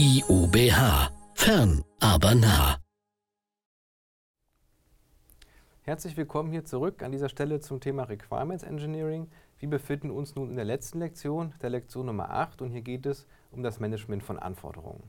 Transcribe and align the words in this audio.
IUBH. 0.00 1.10
Fern, 1.34 1.82
aber 1.98 2.36
nah. 2.36 2.76
Herzlich 5.82 6.16
willkommen 6.16 6.52
hier 6.52 6.64
zurück 6.64 7.02
an 7.02 7.10
dieser 7.10 7.28
Stelle 7.28 7.58
zum 7.58 7.80
Thema 7.80 8.04
Requirements 8.04 8.62
Engineering. 8.62 9.26
Wir 9.58 9.68
befinden 9.68 10.12
uns 10.12 10.36
nun 10.36 10.50
in 10.50 10.54
der 10.54 10.64
letzten 10.64 11.00
Lektion, 11.00 11.52
der 11.62 11.70
Lektion 11.70 12.06
Nummer 12.06 12.30
8, 12.30 12.62
und 12.62 12.70
hier 12.70 12.82
geht 12.82 13.06
es 13.06 13.26
um 13.50 13.64
das 13.64 13.80
Management 13.80 14.22
von 14.22 14.38
Anforderungen. 14.38 15.02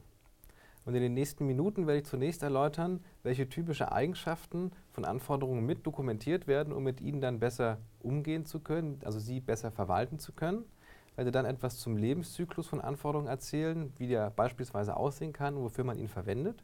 Und 0.85 0.95
in 0.95 1.03
den 1.03 1.13
nächsten 1.13 1.45
Minuten 1.45 1.85
werde 1.85 1.99
ich 1.99 2.07
zunächst 2.07 2.41
erläutern, 2.41 3.05
welche 3.21 3.47
typische 3.47 3.91
Eigenschaften 3.91 4.71
von 4.91 5.05
Anforderungen 5.05 5.67
mit 5.67 5.85
dokumentiert 5.85 6.47
werden, 6.47 6.73
um 6.73 6.83
mit 6.83 6.99
ihnen 6.99 7.21
dann 7.21 7.39
besser 7.39 7.77
umgehen 7.99 8.47
zu 8.47 8.59
können, 8.59 8.99
also 9.05 9.19
sie 9.19 9.39
besser 9.39 9.69
verwalten 9.69 10.17
zu 10.17 10.33
können. 10.33 10.65
Ich 11.19 11.25
werde 11.25 11.31
dann 11.33 11.45
etwas 11.45 11.79
zum 11.79 11.97
Lebenszyklus 11.97 12.67
von 12.67 12.79
Anforderungen 12.79 13.27
erzählen, 13.27 13.91
wie 13.97 14.07
der 14.07 14.29
beispielsweise 14.29 14.95
aussehen 14.95 15.33
kann 15.33 15.57
wofür 15.57 15.83
man 15.83 15.99
ihn 15.99 16.07
verwendet. 16.07 16.63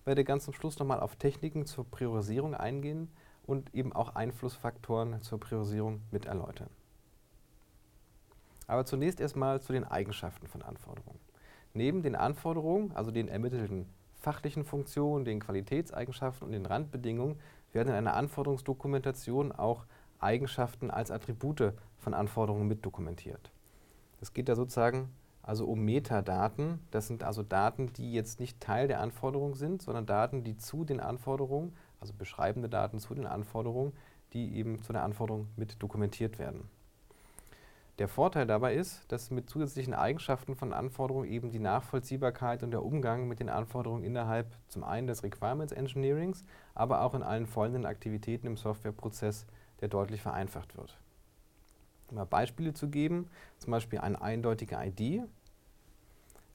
Ich 0.00 0.06
werde 0.06 0.24
ganz 0.24 0.44
zum 0.44 0.52
Schluss 0.52 0.78
nochmal 0.78 1.00
auf 1.00 1.16
Techniken 1.16 1.64
zur 1.64 1.90
Priorisierung 1.90 2.54
eingehen 2.54 3.10
und 3.46 3.74
eben 3.74 3.94
auch 3.94 4.14
Einflussfaktoren 4.14 5.22
zur 5.22 5.40
Priorisierung 5.40 6.02
mit 6.10 6.26
erläutern. 6.26 6.68
Aber 8.66 8.84
zunächst 8.84 9.20
erstmal 9.20 9.62
zu 9.62 9.72
den 9.72 9.84
Eigenschaften 9.84 10.48
von 10.48 10.60
Anforderungen. 10.60 11.18
Neben 11.72 12.02
den 12.02 12.14
Anforderungen, 12.14 12.92
also 12.94 13.10
den 13.10 13.28
ermittelten 13.28 13.86
fachlichen 14.20 14.66
Funktionen, 14.66 15.24
den 15.24 15.40
Qualitätseigenschaften 15.40 16.46
und 16.46 16.52
den 16.52 16.66
Randbedingungen, 16.66 17.40
werden 17.72 17.88
in 17.88 17.94
einer 17.94 18.16
Anforderungsdokumentation 18.16 19.50
auch 19.50 19.86
Eigenschaften 20.18 20.90
als 20.90 21.10
Attribute 21.10 21.72
von 21.96 22.12
Anforderungen 22.12 22.68
mitdokumentiert. 22.68 23.53
Es 24.24 24.32
geht 24.32 24.48
da 24.48 24.56
sozusagen 24.56 25.10
also 25.42 25.66
um 25.66 25.84
Metadaten. 25.84 26.80
Das 26.90 27.08
sind 27.08 27.22
also 27.22 27.42
Daten, 27.42 27.92
die 27.92 28.14
jetzt 28.14 28.40
nicht 28.40 28.58
Teil 28.58 28.88
der 28.88 29.02
Anforderung 29.02 29.54
sind, 29.54 29.82
sondern 29.82 30.06
Daten, 30.06 30.44
die 30.44 30.56
zu 30.56 30.86
den 30.86 30.98
Anforderungen, 30.98 31.76
also 32.00 32.14
beschreibende 32.14 32.70
Daten 32.70 32.98
zu 33.00 33.14
den 33.14 33.26
Anforderungen, 33.26 33.92
die 34.32 34.56
eben 34.56 34.82
zu 34.82 34.94
der 34.94 35.02
Anforderung 35.02 35.48
mit 35.56 35.82
dokumentiert 35.82 36.38
werden. 36.38 36.70
Der 37.98 38.08
Vorteil 38.08 38.46
dabei 38.46 38.76
ist, 38.76 39.04
dass 39.12 39.30
mit 39.30 39.50
zusätzlichen 39.50 39.92
Eigenschaften 39.92 40.56
von 40.56 40.72
Anforderungen 40.72 41.28
eben 41.28 41.50
die 41.50 41.58
Nachvollziehbarkeit 41.58 42.62
und 42.62 42.70
der 42.70 42.82
Umgang 42.82 43.28
mit 43.28 43.40
den 43.40 43.50
Anforderungen 43.50 44.04
innerhalb 44.04 44.46
zum 44.68 44.84
einen 44.84 45.06
des 45.06 45.22
Requirements 45.22 45.74
Engineerings, 45.74 46.46
aber 46.74 47.02
auch 47.02 47.12
in 47.12 47.22
allen 47.22 47.46
folgenden 47.46 47.84
Aktivitäten 47.84 48.46
im 48.46 48.56
Softwareprozess, 48.56 49.44
der 49.82 49.88
deutlich 49.88 50.22
vereinfacht 50.22 50.78
wird. 50.78 50.98
Mal 52.10 52.24
Beispiele 52.24 52.74
zu 52.74 52.88
geben, 52.88 53.28
zum 53.58 53.70
Beispiel 53.70 53.98
eine 53.98 54.20
eindeutige 54.20 54.76
ID 54.76 55.22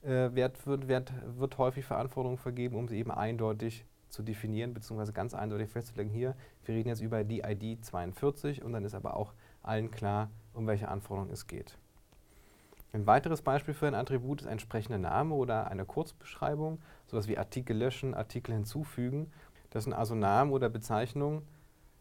äh, 0.02 0.34
wird, 0.34 0.66
wird, 0.66 0.88
wird, 0.88 1.12
wird 1.38 1.58
häufig 1.58 1.90
Anforderungen 1.90 2.38
vergeben, 2.38 2.76
um 2.76 2.88
sie 2.88 2.98
eben 2.98 3.10
eindeutig 3.10 3.84
zu 4.08 4.22
definieren 4.22 4.74
bzw. 4.74 5.12
ganz 5.12 5.34
eindeutig 5.34 5.68
festzulegen. 5.68 6.12
Hier, 6.12 6.34
wir 6.64 6.74
reden 6.74 6.88
jetzt 6.88 7.00
über 7.00 7.24
die 7.24 7.40
ID 7.40 7.84
42 7.84 8.62
und 8.62 8.72
dann 8.72 8.84
ist 8.84 8.94
aber 8.94 9.16
auch 9.16 9.32
allen 9.62 9.90
klar, 9.90 10.30
um 10.54 10.66
welche 10.66 10.88
Anforderungen 10.88 11.32
es 11.32 11.46
geht. 11.46 11.76
Ein 12.92 13.06
weiteres 13.06 13.42
Beispiel 13.42 13.72
für 13.72 13.86
ein 13.86 13.94
Attribut 13.94 14.40
ist 14.40 14.46
ein 14.46 14.52
entsprechender 14.52 14.98
Name 14.98 15.34
oder 15.34 15.68
eine 15.68 15.84
Kurzbeschreibung, 15.84 16.80
sowas 17.06 17.28
wie 17.28 17.38
Artikel 17.38 17.76
löschen, 17.76 18.14
Artikel 18.14 18.52
hinzufügen. 18.52 19.30
Das 19.70 19.84
sind 19.84 19.92
also 19.92 20.16
Namen 20.16 20.50
oder 20.50 20.68
Bezeichnungen, 20.68 21.42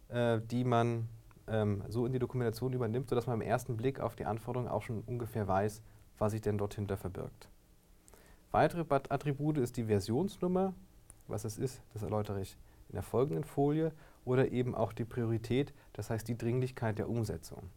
äh, 0.08 0.39
die 0.42 0.64
man 0.64 1.08
ähm, 1.50 1.83
so 1.88 2.05
in 2.05 2.14
die 2.14 2.19
Dokumentation 2.19 2.73
übernimmt, 2.73 3.09
sodass 3.09 3.28
man 3.28 3.42
im 3.42 3.47
ersten 3.47 3.78
Blick 3.78 4.00
auf 4.00 4.16
die 4.16 4.25
Anforderungen 4.25 4.69
auch 4.69 4.83
schon 4.83 5.02
ungefähr 5.02 5.47
weiß, 5.47 5.81
was 6.17 6.31
sich 6.31 6.42
denn 6.42 6.58
dort 6.58 6.75
hinter 6.75 6.97
verbirgt. 6.97 7.50
Weitere 8.52 8.83
Attribute 8.89 9.58
ist 9.58 9.77
die 9.77 9.86
Versionsnummer. 9.86 10.73
Was 11.27 11.45
es 11.45 11.59
ist, 11.59 11.83
das 11.93 12.02
erläutere 12.02 12.42
ich 12.42 12.58
in 12.89 12.93
der 12.93 13.04
folgenden 13.04 13.43
Folie. 13.43 13.92
Oder 14.26 14.52
eben 14.52 14.76
auch 14.76 14.93
die 14.93 15.05
Priorität, 15.05 15.73
das 15.93 16.09
heißt 16.09 16.27
die 16.27 16.38
Dringlichkeit 16.38 16.98
der 16.98 17.09
Umsetzung. 17.09 17.70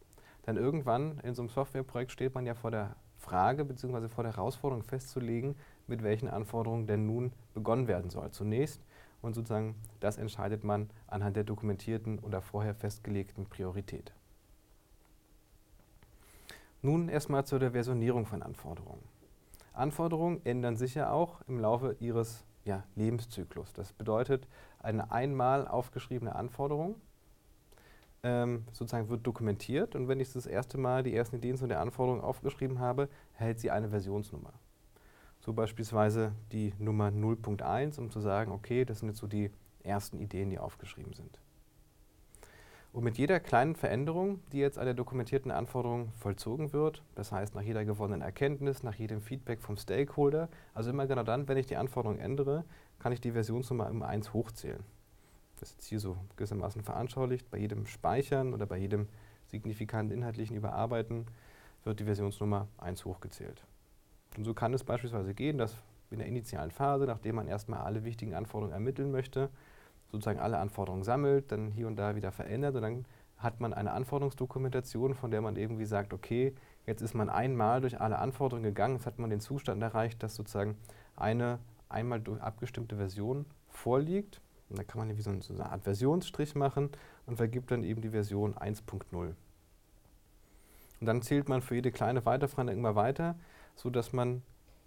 Denn 0.47 0.56
irgendwann 0.56 1.19
in 1.21 1.34
so 1.34 1.43
einem 1.43 1.50
Softwareprojekt 1.50 2.11
steht 2.11 2.34
man 2.34 2.47
ja 2.47 2.55
vor 2.55 2.71
der 2.71 2.97
Frage 3.16 3.65
bzw. 3.65 4.09
vor 4.09 4.25
der 4.25 4.34
Herausforderung 4.34 4.82
festzulegen, 4.82 5.55
mit 5.87 6.03
welchen 6.03 6.28
Anforderungen 6.28 6.87
denn 6.87 7.06
nun 7.06 7.32
begonnen 7.55 7.87
werden 7.87 8.11
soll. 8.11 8.31
Zunächst 8.32 8.82
und 9.22 9.34
sozusagen 9.34 9.77
das 10.00 10.19
entscheidet 10.19 10.65
man 10.65 10.91
anhand 11.06 11.37
der 11.37 11.44
dokumentierten 11.44 12.19
oder 12.19 12.43
vorher 12.43 12.75
festgelegten 12.75 13.47
Priorität. 13.47 14.12
Nun 16.83 17.09
erstmal 17.09 17.47
zu 17.47 17.59
der 17.59 17.72
Versionierung 17.72 18.27
von 18.27 18.43
Anforderungen. 18.43 19.03
Anforderungen 19.72 20.44
ändern 20.44 20.77
sich 20.77 20.94
ja 20.94 21.11
auch 21.11 21.41
im 21.49 21.61
Laufe 21.61 21.97
ihres 22.00 22.44
ja, 22.65 22.82
Lebenszyklus. 22.97 23.72
Das 23.72 23.93
bedeutet, 23.93 24.47
eine 24.81 25.11
einmal 25.12 25.66
aufgeschriebene 25.66 26.34
Anforderung 26.34 26.97
ähm, 28.22 28.65
sozusagen 28.72 29.09
wird 29.09 29.27
dokumentiert 29.27 29.94
und 29.94 30.09
wenn 30.09 30.21
ich 30.21 30.32
das 30.32 30.47
erste 30.47 30.78
Mal 30.78 31.03
die 31.03 31.15
ersten 31.15 31.37
Ideen 31.37 31.56
zu 31.56 31.66
der 31.66 31.81
Anforderung 31.81 32.21
aufgeschrieben 32.21 32.78
habe, 32.78 33.09
erhält 33.38 33.61
sie 33.61 33.71
eine 33.71 33.88
Versionsnummer. 33.88 34.53
So 35.45 35.53
beispielsweise 35.53 36.33
die 36.53 36.73
Nummer 36.79 37.09
0.1, 37.09 37.99
um 37.99 38.11
zu 38.11 38.21
sagen, 38.21 38.53
okay, 38.53 38.85
das 38.85 39.01
sind 39.01 39.09
jetzt 39.09 39.19
so 39.19 39.27
die 39.27 39.51
ersten 39.83 40.19
Ideen, 40.19 40.51
die 40.51 40.59
aufgeschrieben 40.59 41.13
sind. 41.13 41.39
Und 42.93 43.05
mit 43.05 43.19
jeder 43.19 43.41
kleinen 43.41 43.75
Veränderung, 43.75 44.41
die 44.53 44.59
jetzt 44.59 44.79
an 44.79 44.85
der 44.85 44.95
dokumentierten 44.95 45.51
Anforderung 45.51 46.13
vollzogen 46.19 46.73
wird, 46.73 47.03
das 47.15 47.33
heißt 47.33 47.55
nach 47.55 47.63
jeder 47.63 47.85
gewonnenen 47.85 48.23
Erkenntnis, 48.23 48.83
nach 48.83 48.95
jedem 48.95 49.21
Feedback 49.21 49.61
vom 49.63 49.77
Stakeholder, 49.77 50.49
also 50.75 50.91
immer 50.91 51.07
genau 51.07 51.23
dann, 51.23 51.49
wenn 51.49 51.57
ich 51.57 51.67
die 51.67 51.77
Anforderung 51.77 52.19
ändere, 52.19 52.65
kann 52.99 53.13
ich 53.13 53.21
die 53.21 53.33
Versionsnummer 53.33 53.91
um 53.91 54.03
1 54.03 54.33
hochzählen 54.33 54.85
das 55.63 55.71
ist 55.71 55.85
hier 55.85 56.01
so 56.01 56.17
gewissermaßen 56.35 56.83
veranschaulicht, 56.83 57.49
bei 57.49 57.59
jedem 57.59 57.87
Speichern 57.87 58.53
oder 58.53 58.67
bei 58.67 58.79
jedem 58.79 59.07
signifikanten 59.47 60.13
inhaltlichen 60.13 60.57
Überarbeiten 60.57 61.27
wird 61.85 62.01
die 62.01 62.05
Versionsnummer 62.05 62.67
1 62.79 63.05
hochgezählt. 63.05 63.65
Und 64.37 64.44
so 64.44 64.54
kann 64.54 64.72
es 64.75 64.84
beispielsweise 64.84 65.34
gehen, 65.34 65.59
dass 65.59 65.76
in 66.10 66.19
der 66.19 66.26
initialen 66.26 66.70
Phase, 66.70 67.06
nachdem 67.06 67.37
man 67.37 67.48
erstmal 67.48 67.81
alle 67.81 68.04
wichtigen 68.04 68.34
Anforderungen 68.34 68.72
ermitteln 68.72 69.10
möchte, 69.10 69.50
sozusagen 70.10 70.41
alle 70.41 70.59
Anforderungen 70.59 71.03
sammelt, 71.03 71.50
dann 71.53 71.70
hier 71.70 71.87
und 71.87 71.97
da 71.97 72.15
wieder 72.16 72.32
verändert 72.32 72.75
und 72.76 72.82
dann 72.82 73.04
hat 73.38 73.60
man 73.60 73.72
eine 73.75 73.93
Anforderungsdokumentation, 73.93 75.15
von 75.15 75.31
der 75.31 75.41
man 75.41 75.56
irgendwie 75.56 75.84
sagt, 75.84 76.12
okay, 76.12 76.54
jetzt 76.87 77.03
ist 77.03 77.15
man 77.15 77.28
einmal 77.28 77.81
durch 77.81 78.00
alle 78.00 78.19
Anforderungen 78.19 78.65
gegangen, 78.65 78.97
jetzt 78.97 79.06
hat 79.06 79.19
man 79.19 79.31
den 79.31 79.41
Zustand 79.41 79.82
erreicht, 79.82 80.22
dass 80.22 80.37
sozusagen 80.37 80.76
eine 81.16 81.59
einmal 81.88 82.22
abgestimmte 82.41 82.97
Version 82.97 83.47
vorliegt 83.69 84.41
und 84.72 84.78
da 84.78 84.84
kann 84.84 84.99
man 84.99 85.16
wie 85.16 85.22
so 85.22 85.31
eine, 85.31 85.43
so 85.43 85.53
eine 85.54 85.70
Art 85.70 85.82
Versionsstrich 85.82 86.54
machen 86.54 86.91
und 87.26 87.37
vergibt 87.37 87.70
dann 87.70 87.84
eben 87.84 88.00
die 88.00 88.10
Version 88.10 88.54
1.0. 88.54 89.34
Und 91.00 91.06
dann 91.06 91.20
zählt 91.20 91.49
man 91.49 91.62
für 91.62 91.75
jede 91.75 91.91
kleine 91.91 92.25
Weiterveränderung 92.25 92.78
immer 92.78 92.94
weiter, 92.94 93.34
sodass 93.82 94.12
man 94.12 94.43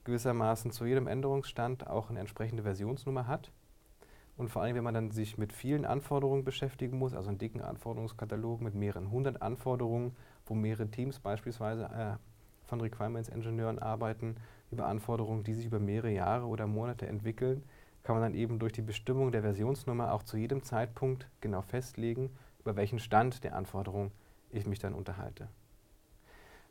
gewissermaßen 0.06 0.72
zu 0.72 0.85
jedem 0.85 1.07
Änderungsstand 1.07 1.85
auch 1.85 2.09
eine 2.09 2.22
entsprechende 2.22 2.63
Versionsnummer 2.63 3.28
hat. 3.28 3.51
Und 4.38 4.50
vor 4.50 4.61
allem, 4.61 4.75
wenn 4.75 4.85
man 4.85 4.94
dann 4.94 5.11
sich 5.11 5.38
mit 5.38 5.51
vielen 5.51 5.85
Anforderungen 5.85 6.45
beschäftigen 6.45 6.97
muss, 6.97 7.13
also 7.13 7.28
einen 7.28 7.38
dicken 7.38 7.61
Anforderungskatalog 7.61 8.61
mit 8.61 8.73
mehreren 8.73 9.11
hundert 9.11 9.41
Anforderungen, 9.41 10.16
wo 10.45 10.53
mehrere 10.53 10.88
Teams 10.88 11.19
beispielsweise 11.19 11.85
äh, 11.85 12.67
von 12.67 12.79
Requirements-Ingenieuren 12.79 13.79
arbeiten, 13.79 14.38
über 14.72 14.88
Anforderungen, 14.88 15.44
die 15.44 15.53
sich 15.53 15.66
über 15.66 15.79
mehrere 15.79 16.12
Jahre 16.12 16.45
oder 16.45 16.66
Monate 16.66 17.07
entwickeln, 17.07 17.63
kann 18.03 18.16
man 18.16 18.23
dann 18.23 18.33
eben 18.33 18.59
durch 18.59 18.73
die 18.73 18.81
Bestimmung 18.81 19.31
der 19.31 19.41
Versionsnummer 19.41 20.13
auch 20.13 20.23
zu 20.23 20.38
jedem 20.38 20.63
Zeitpunkt 20.63 21.27
genau 21.41 21.62
festlegen, 21.62 22.29
über 22.62 22.77
welchen 22.77 23.00
Stand 23.00 23.44
der 23.44 23.56
Anforderung 23.56 24.12
ich 24.51 24.66
mich 24.66 24.79
dann 24.79 24.94
unterhalte. 24.94 25.50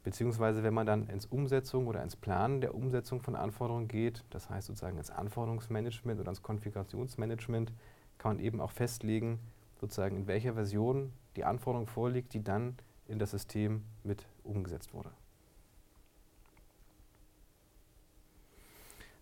Beziehungsweise 0.05 0.63
wenn 0.63 0.75
man 0.75 0.87
dann 0.87 1.09
ins 1.09 1.25
Umsetzung 1.25 1.87
oder 1.87 2.03
ins 2.03 2.15
Planen 2.15 2.61
der 2.61 2.75
Umsetzung 2.75 3.23
von 3.23 3.35
Anforderungen 3.35 3.89
geht, 3.89 4.23
das 4.29 4.51
heißt 4.51 4.67
sozusagen 4.67 4.99
ins 4.99 5.11
Anforderungsmanagement 5.11 6.21
oder 6.21 6.29
ins 6.29 6.43
Konfigurationsmanagement, 6.43 7.73
kann 8.19 8.37
man 8.37 8.45
eben 8.45 8.61
auch 8.61 8.71
festlegen, 8.71 9.41
sozusagen 9.81 10.17
in 10.17 10.27
welcher 10.27 10.55
Version 10.55 11.13
die 11.37 11.45
Anforderung 11.45 11.87
vorliegt, 11.87 12.35
die 12.35 12.45
dann 12.45 12.77
in 13.09 13.19
das 13.19 13.31
System 13.31 13.83
mit 14.03 14.27
umgesetzt 14.45 14.93
wurde. 14.93 15.11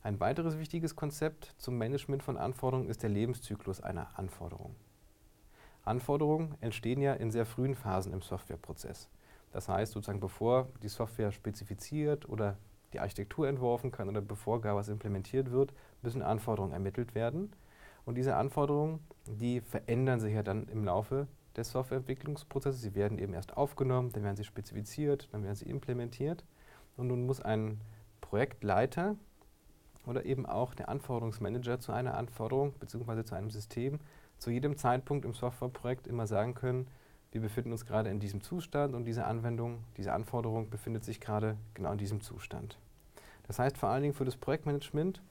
Ein 0.03 0.19
weiteres 0.19 0.59
wichtiges 0.59 0.97
Konzept 0.97 1.55
zum 1.59 1.79
Management 1.79 2.25
von 2.25 2.37
Anforderungen 2.37 2.89
ist 2.89 3.05
der 3.05 3.11
Lebenszyklus 3.11 3.81
einer 3.81 4.19
Anforderung. 4.19 4.75
Anforderungen 5.85 6.57
entstehen 6.61 7.01
ja 7.01 7.15
in 7.15 7.31
sehr 7.31 7.47
frühen 7.47 7.77
Phasen 7.77 8.13
im 8.13 8.21
Softwareprozess. 8.21 9.09
Das 9.53 9.69
heißt, 9.69 9.93
sozusagen 9.93 10.21
bevor 10.21 10.69
die 10.83 10.89
Software 10.89 11.31
spezifiziert 11.31 12.29
oder 12.29 12.57
die 12.93 13.01
Architektur 13.01 13.49
entworfen 13.49 13.91
kann 13.91 14.09
oder 14.09 14.21
bevor 14.21 14.61
gar 14.61 14.77
was 14.77 14.89
implementiert 14.89 15.51
wird, 15.51 15.73
müssen 16.03 16.23
Anforderungen 16.23 16.73
ermittelt 16.73 17.15
werden. 17.15 17.53
Und 18.05 18.17
diese 18.17 18.37
Anforderungen, 18.37 19.01
die 19.27 19.61
verändern 19.61 20.21
sich 20.21 20.35
ja 20.35 20.43
dann 20.43 20.67
im 20.69 20.85
Laufe 20.85 21.27
des 21.57 21.71
Softwareentwicklungsprozesses. 21.71 22.81
Sie 22.81 22.95
werden 22.95 23.19
eben 23.19 23.35
erst 23.35 23.57
aufgenommen, 23.57 24.11
dann 24.13 24.25
werden 24.25 24.37
sie 24.37 24.45
spezifiziert, 24.45 25.29
dann 25.33 25.45
werden 25.45 25.55
sie 25.55 25.69
implementiert. 25.69 26.45
Und 26.97 27.09
nun 27.09 27.27
muss 27.27 27.41
ein 27.41 27.81
Projektleiter 28.21 29.17
oder 30.07 30.25
eben 30.25 30.47
auch 30.47 30.75
der 30.75 30.89
Anforderungsmanager 30.89 31.79
zu 31.79 31.93
einer 31.93 32.17
Anforderung 32.17 32.73
bzw. 32.73 33.25
zu 33.25 33.35
einem 33.35 33.51
System 33.51 34.01
zu 34.39 34.51
jedem 34.51 34.77
Zeitpunkt 34.77 35.25
im 35.25 35.35
Softwareprojekt 35.35 36.09
immer 36.09 36.27
sagen 36.27 36.55
können, 36.55 36.89
wir 37.33 37.41
befinden 37.41 37.73
uns 37.73 37.87
gerade 37.87 38.11
in 38.11 38.21
diesem 38.21 38.43
Zustand 38.43 38.95
und 38.95 39.05
diese 39.05 39.25
Anwendung, 39.25 39.85
diese 39.97 40.13
Anforderung 40.13 40.69
befindet 40.69 41.03
sich 41.05 41.21
gerade 41.21 41.57
genau 41.75 41.93
in 41.93 41.99
diesem 41.99 42.21
Zustand. 42.21 42.79
Das 43.47 43.59
heißt 43.59 43.79
vor 43.79 43.89
allen 43.89 44.03
Dingen 44.03 44.15
für 44.15 44.27
das 44.27 44.37
Projektmanagement 44.37 45.23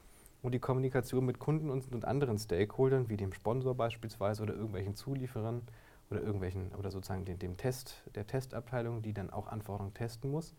und 0.41 0.53
die 0.53 0.59
Kommunikation 0.59 1.25
mit 1.25 1.39
Kunden 1.39 1.69
und, 1.69 1.91
und 1.91 2.05
anderen 2.05 2.39
Stakeholdern, 2.39 3.07
wie 3.09 3.17
dem 3.17 3.33
Sponsor 3.33 3.75
beispielsweise 3.75 4.41
oder 4.41 4.55
irgendwelchen 4.55 4.95
Zulieferern 4.95 5.61
oder 6.09 6.21
irgendwelchen 6.21 6.71
oder 6.77 6.89
sozusagen 6.89 7.23
dem, 7.23 7.37
dem 7.37 7.55
Test, 7.55 8.03
der 8.15 8.25
Testabteilung, 8.25 9.03
die 9.03 9.13
dann 9.13 9.29
auch 9.29 9.47
Anforderungen 9.47 9.93
testen 9.93 10.31
muss, 10.31 10.55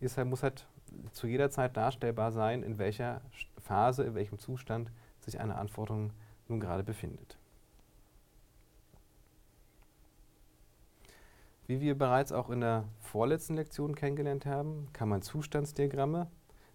ist 0.00 0.16
halt, 0.16 0.28
muss 0.28 0.42
halt 0.42 0.66
zu 1.12 1.26
jeder 1.26 1.50
Zeit 1.50 1.76
darstellbar 1.76 2.32
sein, 2.32 2.62
in 2.62 2.78
welcher 2.78 3.20
Phase, 3.58 4.04
in 4.04 4.14
welchem 4.14 4.38
Zustand 4.38 4.90
sich 5.20 5.38
eine 5.40 5.56
Anforderung 5.56 6.12
nun 6.48 6.60
gerade 6.60 6.82
befindet. 6.82 7.38
Wie 11.66 11.80
wir 11.80 11.98
bereits 11.98 12.30
auch 12.30 12.50
in 12.50 12.60
der 12.60 12.84
vorletzten 13.00 13.54
Lektion 13.54 13.96
kennengelernt 13.96 14.46
haben, 14.46 14.86
kann 14.92 15.08
man 15.08 15.22
Zustandsdiagramme 15.22 16.28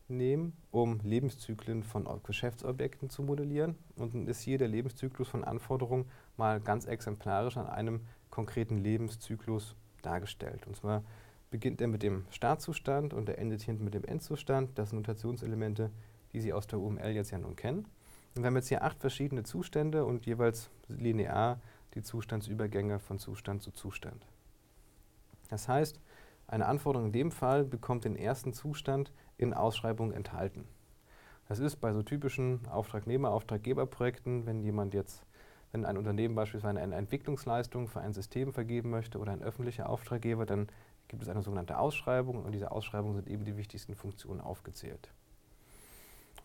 nehmen, 0.09 0.51
um 0.69 0.99
Lebenszyklen 1.01 1.83
von 1.83 2.07
Geschäftsobjekten 2.23 3.09
zu 3.09 3.23
modellieren. 3.23 3.77
Und 3.95 4.13
dann 4.13 4.27
ist 4.27 4.41
hier 4.41 4.57
der 4.57 4.67
Lebenszyklus 4.67 5.29
von 5.29 5.45
Anforderungen 5.45 6.09
mal 6.35 6.59
ganz 6.59 6.85
exemplarisch 6.85 7.55
an 7.55 7.67
einem 7.67 8.01
konkreten 8.29 8.79
Lebenszyklus 8.79 9.77
dargestellt. 10.01 10.67
Und 10.67 10.75
zwar 10.75 11.03
beginnt 11.51 11.79
er 11.79 11.87
mit 11.87 12.03
dem 12.03 12.25
Startzustand 12.29 13.13
und 13.13 13.29
er 13.29 13.39
endet 13.39 13.61
hinten 13.61 13.85
mit 13.85 13.93
dem 13.93 14.03
Endzustand. 14.03 14.77
Das 14.77 14.89
sind 14.89 14.97
Notationselemente, 14.97 15.89
die 16.33 16.41
Sie 16.41 16.51
aus 16.51 16.67
der 16.67 16.79
UML 16.79 17.11
jetzt 17.11 17.31
ja 17.31 17.37
nun 17.37 17.55
kennen. 17.55 17.85
Und 18.35 18.43
wir 18.43 18.47
haben 18.47 18.55
jetzt 18.57 18.67
hier 18.67 18.83
acht 18.83 18.99
verschiedene 18.99 19.43
Zustände 19.43 20.03
und 20.03 20.25
jeweils 20.25 20.69
linear 20.89 21.61
die 21.93 22.01
Zustandsübergänge 22.01 22.99
von 22.99 23.19
Zustand 23.19 23.61
zu 23.61 23.71
Zustand. 23.71 24.25
Das 25.51 25.67
heißt, 25.67 25.99
eine 26.47 26.65
Anforderung 26.65 27.07
in 27.07 27.13
dem 27.13 27.31
Fall 27.31 27.65
bekommt 27.65 28.05
den 28.05 28.15
ersten 28.15 28.53
Zustand 28.53 29.11
in 29.37 29.53
Ausschreibung 29.53 30.11
enthalten. 30.13 30.65
Das 31.47 31.59
ist 31.59 31.75
bei 31.75 31.91
so 31.91 32.01
typischen 32.01 32.65
Auftragnehmer-Auftraggeberprojekten, 32.67 34.45
wenn 34.45 34.63
jemand 34.63 34.93
jetzt, 34.93 35.23
wenn 35.73 35.85
ein 35.85 35.97
Unternehmen 35.97 36.35
beispielsweise 36.35 36.79
eine 36.79 36.95
Entwicklungsleistung 36.95 37.89
für 37.89 37.99
ein 37.99 38.13
System 38.13 38.53
vergeben 38.53 38.89
möchte 38.89 39.19
oder 39.19 39.33
ein 39.33 39.43
öffentlicher 39.43 39.89
Auftraggeber, 39.89 40.45
dann 40.45 40.67
gibt 41.09 41.21
es 41.21 41.27
eine 41.27 41.41
sogenannte 41.41 41.77
Ausschreibung 41.77 42.37
und 42.39 42.45
in 42.45 42.51
dieser 42.53 42.71
Ausschreibung 42.71 43.13
sind 43.13 43.27
eben 43.27 43.43
die 43.43 43.57
wichtigsten 43.57 43.95
Funktionen 43.95 44.39
aufgezählt. 44.39 45.11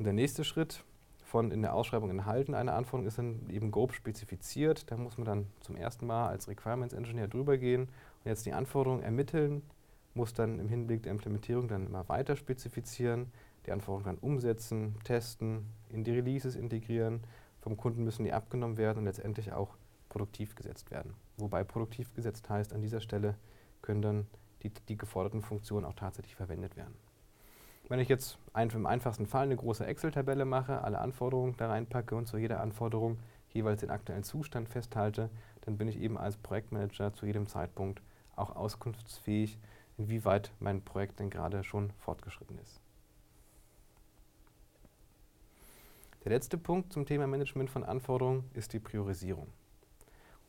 Und 0.00 0.04
der 0.04 0.14
nächste 0.14 0.42
Schritt 0.42 0.82
von 1.22 1.52
in 1.52 1.62
der 1.62 1.74
Ausschreibung 1.74 2.10
enthalten 2.10 2.54
eine 2.54 2.72
Anforderung 2.72 3.06
ist 3.06 3.18
dann 3.18 3.48
eben 3.50 3.70
grob 3.70 3.92
spezifiziert. 3.92 4.90
Da 4.90 4.96
muss 4.96 5.16
man 5.16 5.24
dann 5.24 5.46
zum 5.60 5.76
ersten 5.76 6.06
Mal 6.06 6.28
als 6.28 6.48
Requirements 6.48 6.94
Engineer 6.94 7.28
drüber 7.28 7.56
gehen 7.56 7.88
jetzt 8.26 8.46
die 8.46 8.52
Anforderungen 8.52 9.02
ermitteln, 9.02 9.62
muss 10.14 10.34
dann 10.34 10.58
im 10.58 10.68
Hinblick 10.68 11.02
der 11.02 11.12
Implementierung 11.12 11.68
dann 11.68 11.86
immer 11.86 12.08
weiter 12.08 12.36
spezifizieren, 12.36 13.32
die 13.66 13.72
Anforderungen 13.72 14.16
dann 14.16 14.28
umsetzen, 14.28 14.96
testen, 15.04 15.66
in 15.90 16.04
die 16.04 16.12
Releases 16.12 16.56
integrieren. 16.56 17.20
Vom 17.60 17.76
Kunden 17.76 18.04
müssen 18.04 18.24
die 18.24 18.32
abgenommen 18.32 18.76
werden 18.76 18.98
und 18.98 19.04
letztendlich 19.04 19.52
auch 19.52 19.76
produktiv 20.08 20.54
gesetzt 20.54 20.90
werden. 20.90 21.14
Wobei 21.36 21.64
produktiv 21.64 22.14
gesetzt 22.14 22.48
heißt, 22.48 22.72
an 22.72 22.80
dieser 22.80 23.00
Stelle 23.00 23.34
können 23.82 24.02
dann 24.02 24.26
die, 24.62 24.70
die 24.70 24.96
geforderten 24.96 25.42
Funktionen 25.42 25.84
auch 25.84 25.94
tatsächlich 25.94 26.36
verwendet 26.36 26.76
werden. 26.76 26.94
Wenn 27.88 28.00
ich 28.00 28.08
jetzt 28.08 28.38
im 28.54 28.86
einfachsten 28.86 29.26
Fall 29.26 29.44
eine 29.44 29.56
große 29.56 29.86
Excel-Tabelle 29.86 30.44
mache, 30.44 30.82
alle 30.82 30.98
Anforderungen 30.98 31.56
da 31.56 31.68
reinpacke 31.68 32.16
und 32.16 32.26
zu 32.26 32.36
jeder 32.36 32.60
Anforderung 32.60 33.18
jeweils 33.50 33.80
den 33.80 33.90
aktuellen 33.90 34.24
Zustand 34.24 34.68
festhalte, 34.68 35.30
dann 35.60 35.78
bin 35.78 35.86
ich 35.86 35.98
eben 36.00 36.18
als 36.18 36.36
Projektmanager 36.36 37.12
zu 37.12 37.26
jedem 37.26 37.46
Zeitpunkt 37.46 38.02
auch 38.36 38.54
auskunftsfähig, 38.54 39.58
inwieweit 39.98 40.52
mein 40.60 40.82
Projekt 40.82 41.20
denn 41.20 41.30
gerade 41.30 41.64
schon 41.64 41.90
fortgeschritten 41.98 42.58
ist. 42.58 42.80
Der 46.24 46.32
letzte 46.32 46.58
Punkt 46.58 46.92
zum 46.92 47.06
Thema 47.06 47.26
Management 47.26 47.70
von 47.70 47.84
Anforderungen 47.84 48.50
ist 48.54 48.72
die 48.72 48.80
Priorisierung. 48.80 49.46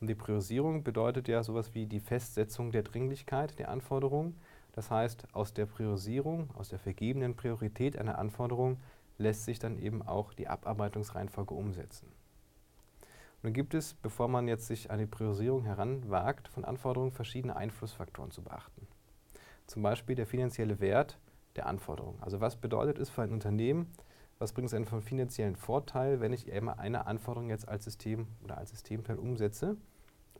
Und 0.00 0.08
die 0.08 0.14
Priorisierung 0.14 0.84
bedeutet 0.84 1.28
ja 1.28 1.42
sowas 1.42 1.74
wie 1.74 1.86
die 1.86 2.00
Festsetzung 2.00 2.72
der 2.72 2.82
Dringlichkeit 2.82 3.58
der 3.58 3.70
Anforderungen. 3.70 4.36
Das 4.72 4.90
heißt, 4.90 5.34
aus 5.34 5.54
der 5.54 5.66
Priorisierung, 5.66 6.50
aus 6.56 6.68
der 6.68 6.78
vergebenen 6.78 7.36
Priorität 7.36 7.96
einer 7.96 8.18
Anforderung 8.18 8.80
lässt 9.18 9.44
sich 9.44 9.58
dann 9.58 9.78
eben 9.78 10.02
auch 10.02 10.34
die 10.34 10.48
Abarbeitungsreihenfolge 10.48 11.54
umsetzen. 11.54 12.08
Nun 13.42 13.52
gibt 13.52 13.74
es, 13.74 13.94
bevor 13.94 14.28
man 14.28 14.48
jetzt 14.48 14.66
sich 14.66 14.90
an 14.90 14.98
die 14.98 15.06
Priorisierung 15.06 15.64
heranwagt, 15.64 16.48
von 16.48 16.64
Anforderungen 16.64 17.12
verschiedene 17.12 17.56
Einflussfaktoren 17.56 18.32
zu 18.32 18.42
beachten. 18.42 18.86
Zum 19.66 19.82
Beispiel 19.82 20.16
der 20.16 20.26
finanzielle 20.26 20.80
Wert 20.80 21.18
der 21.54 21.66
Anforderung. 21.66 22.20
Also 22.20 22.40
was 22.40 22.56
bedeutet 22.56 22.98
es 22.98 23.10
für 23.10 23.22
ein 23.22 23.32
Unternehmen, 23.32 23.92
was 24.38 24.52
bringt 24.52 24.68
es 24.68 24.74
einen 24.74 24.86
von 24.86 25.02
finanziellen 25.02 25.56
Vorteil, 25.56 26.20
wenn 26.20 26.32
ich 26.32 26.48
immer 26.48 26.78
eine 26.78 27.06
Anforderung 27.06 27.50
jetzt 27.50 27.68
als 27.68 27.84
System 27.84 28.26
oder 28.42 28.58
als 28.58 28.70
Systemteil 28.70 29.18
umsetze, 29.18 29.76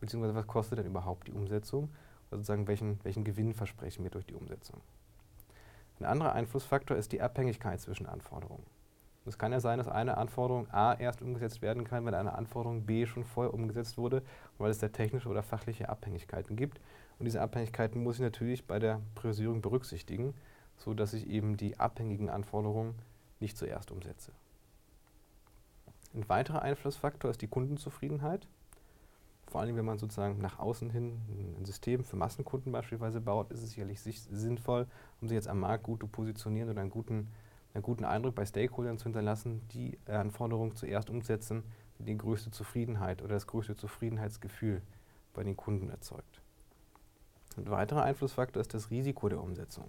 beziehungsweise 0.01 0.35
was 0.35 0.47
kostet 0.47 0.79
denn 0.79 0.87
überhaupt 0.87 1.29
die 1.29 1.33
Umsetzung, 1.33 1.91
also 2.31 2.37
sozusagen 2.37 2.69
welchen, 2.69 3.03
welchen 3.05 3.25
Gewinn 3.25 3.55
versprechen 3.55 4.05
wir 4.05 4.11
durch 4.11 4.27
die 4.27 4.35
Umsetzung. 4.35 4.81
Ein 5.99 6.05
anderer 6.05 6.33
Einflussfaktor 6.33 6.97
ist 6.97 7.13
die 7.13 7.21
Abhängigkeit 7.21 7.81
zwischen 7.81 8.07
Anforderungen. 8.07 8.65
Es 9.29 9.39
kann 9.39 9.53
ja 9.53 9.61
sein, 9.61 9.79
dass 9.79 9.89
eine 9.89 10.17
Anforderung 10.17 10.71
A 10.71 10.95
erst 10.95 11.23
umgesetzt 11.23 11.63
werden 11.63 11.85
kann, 11.85 12.05
wenn 12.07 12.15
eine 12.15 12.35
Anforderung 12.35 12.87
B 12.87 13.07
schon 13.07 13.25
vorher 13.25 13.55
umgesetzt 13.55 13.99
wurde, 13.99 14.23
weil 14.57 14.71
es 14.71 14.79
da 14.79 14.89
technische 14.89 15.29
oder 15.29 15.43
fachliche 15.43 15.89
Abhängigkeiten 15.89 16.57
gibt. 16.57 16.81
Und 17.19 17.27
diese 17.27 17.41
Abhängigkeiten 17.41 18.03
muss 18.03 18.17
ich 18.17 18.23
natürlich 18.23 18.67
bei 18.67 18.79
der 18.79 19.01
Priorisierung 19.15 19.61
berücksichtigen, 19.61 20.35
sodass 20.77 21.13
ich 21.13 21.29
eben 21.29 21.57
die 21.57 21.79
abhängigen 21.79 22.31
Anforderungen 22.31 22.95
nicht 23.41 23.57
zuerst 23.57 23.91
umsetze. 23.91 24.33
Ein 26.15 26.29
weiterer 26.29 26.63
Einflussfaktor 26.63 27.31
ist 27.31 27.43
die 27.43 27.49
Kundenzufriedenheit. 27.49 28.47
Vor 29.47 29.61
allem, 29.61 29.77
wenn 29.77 29.85
man 29.85 29.99
sozusagen 29.99 30.39
nach 30.41 30.59
außen 30.59 30.91
hin 30.91 31.21
ein 31.59 31.65
System 31.65 32.05
für 32.05 32.17
Massenkunden 32.17 32.73
beispielsweise 32.73 33.21
baut, 33.21 33.51
ist 33.51 33.63
es 33.63 33.71
sicherlich 33.71 34.01
sinnvoll, 34.01 34.87
um 35.21 35.29
sich 35.29 35.37
jetzt 35.37 35.49
am 35.49 35.61
Markt 35.61 35.85
gut 35.85 36.01
zu 36.01 36.07
positionieren 36.07 36.71
oder 36.71 36.81
einen 36.81 36.91
guten 36.91 37.29
einen 37.75 37.83
guten 37.83 38.05
Eindruck 38.05 38.35
bei 38.35 38.47
Stakeholdern 38.47 38.99
zu 38.99 39.05
hinterlassen, 39.05 39.63
die 39.73 39.99
Anforderungen 40.07 40.75
zuerst 40.75 41.11
umsetzen, 41.11 41.65
die 41.99 42.05
die 42.05 42.17
größte 42.17 42.51
Zufriedenheit 42.51 43.23
oder 43.23 43.35
das 43.35 43.47
größte 43.47 43.77
Zufriedenheitsgefühl 43.77 44.83
bei 45.35 45.45
den 45.45 45.57
Kunden 45.57 45.91
erzeugt. 45.91 46.41
Ein 47.57 47.71
weiterer 47.71 48.03
Einflussfaktor 48.03 48.61
ist 48.61 48.75
das 48.75 48.91
Risiko 48.91 49.29
der 49.29 49.41
Umsetzung. 49.41 49.89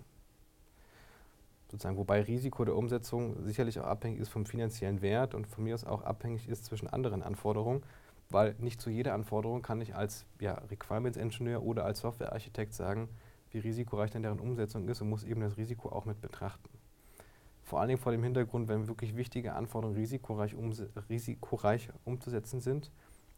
Sozusagen, 1.71 1.97
wobei 1.97 2.21
Risiko 2.21 2.65
der 2.65 2.75
Umsetzung 2.75 3.43
sicherlich 3.43 3.79
auch 3.79 3.85
abhängig 3.85 4.19
ist 4.19 4.29
vom 4.29 4.47
finanziellen 4.47 5.01
Wert 5.01 5.35
und 5.35 5.45
von 5.45 5.63
mir 5.63 5.75
aus 5.75 5.85
auch 5.85 6.01
abhängig 6.01 6.49
ist 6.49 6.65
zwischen 6.65 6.87
anderen 6.87 7.21
Anforderungen, 7.21 7.83
weil 8.29 8.55
nicht 8.57 8.81
zu 8.81 8.89
jeder 8.89 9.13
Anforderung 9.13 9.61
kann 9.61 9.79
ich 9.79 9.95
als 9.95 10.25
ja, 10.39 10.53
Requirements 10.53 11.17
Engineer 11.17 11.61
oder 11.61 11.85
als 11.85 11.99
Softwarearchitekt 11.99 12.73
sagen, 12.73 13.07
wie 13.51 13.59
risikoreich 13.59 14.09
denn 14.09 14.23
deren 14.23 14.39
Umsetzung 14.39 14.87
ist 14.87 15.01
und 15.01 15.09
muss 15.09 15.23
eben 15.23 15.41
das 15.41 15.57
Risiko 15.57 15.89
auch 15.89 16.05
mit 16.05 16.21
betrachten. 16.21 16.69
Vor 17.69 17.79
allen 17.79 17.89
Dingen 17.89 18.01
vor 18.01 18.11
dem 18.11 18.23
Hintergrund, 18.23 18.67
wenn 18.67 18.87
wirklich 18.87 19.15
wichtige 19.15 19.53
Anforderungen 19.53 19.95
risikoreich, 19.95 20.55
umse 20.55 20.89
risikoreich 21.07 21.89
umzusetzen 22.03 22.61
sind, 22.61 22.91